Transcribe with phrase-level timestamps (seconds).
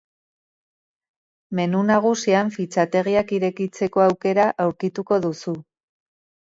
[1.59, 5.57] Menu nagusian fitxategiak irekitzeko aukera aurkituko duzu.